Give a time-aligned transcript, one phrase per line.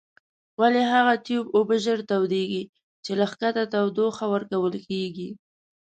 [0.59, 2.63] ولې هغه تیوب اوبه ژر تودیږي
[3.03, 5.29] چې له ښکته تودوخه ورکول کیږي؟